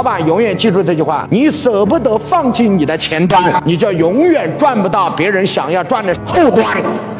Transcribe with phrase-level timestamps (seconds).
[0.00, 6.66] 老板永远记住这句话：你舍不得放弃你的前端，你就永远赚不到别人想要赚的后端。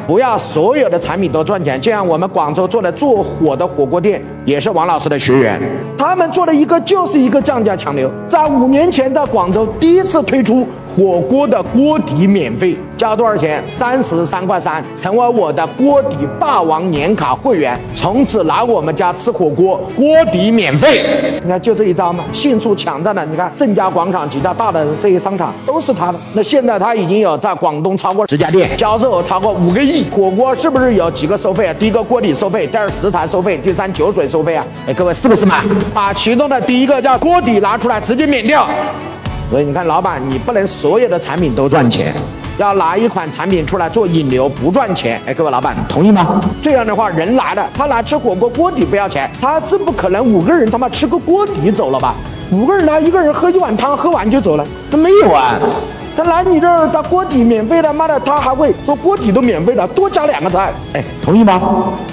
[0.06, 5.60] 不要所有的产品都赚钱，就像我们广州做的做火的火锅店，也是王老师的学员，
[5.98, 10.66] 他们做的一个就是一个降价强流，在五年前在广州第一次推出。
[10.96, 13.62] 火锅的锅底免费，交多少钱？
[13.68, 21.40] 三十三块三，成为我的锅底霸王年卡会员，从此来我们家吃火锅，锅底免费。
[21.42, 23.24] 你看就这一招嘛，迅速抢占了。
[23.26, 26.18] 你看正佳广场几家大的这些商场都是他的。
[26.34, 30.04] 那现在他已经有在广东超过十家店，销售额超过五个亿。
[30.10, 31.74] 火锅是不是有几个收费啊？
[31.78, 34.66] 第一个锅底收费，第二食材收费，第三酒水收费啊？
[34.86, 35.56] 哎，各位是不是嘛？
[35.94, 38.68] 把其中的第一个叫锅底拿出来，直接免掉。
[39.50, 42.14] 所以你看，老板，你不能所有的产品都赚钱，
[42.56, 45.20] 要拿一款产品出来做引流，不赚钱。
[45.26, 46.40] 哎，各位老板，同意吗？
[46.62, 52.14] 这样的话，人来了，他来吃火锅，锅底不要钱，他这不可能五个人他妈吃个锅底走了吧？
[52.52, 55.58] 五个人来，一个人喝一碗汤，喝完就走了，那没有啊。
[56.22, 61.58] 他来你这儿，他锅底免费的，妈的，他还会说锅底都免费的，多加两个菜，哎，同意吗？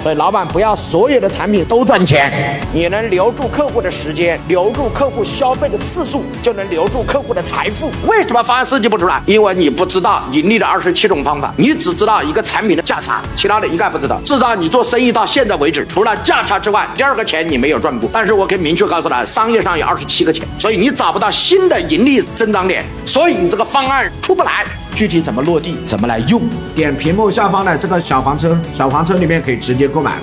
[0.02, 7.90] 所以老板不要所有的产品都赚钱，你能留住客户的时间，留住客户消费的次数，就能留住客户的财富。
[8.06, 9.20] 为什么方案设计不出来？
[9.26, 14.18] 因为你不知道盈利的二十七种方法，你只知道一个产品的价差，其他的一概不知道。
[14.24, 18.08] 至少你做生意到现在为止，除了价差之外，第二个钱你没有赚过。
[18.10, 23.88] 但是我可以明确告诉他，商业上有二十七个钱，所以你找不到新的盈利增长点，所以你这个方。
[23.98, 26.40] 案出不来，具体怎么落地，怎么来用？
[26.72, 30.18] 点屏幕下方的这个小黄车，小黄车里面可以直接购买。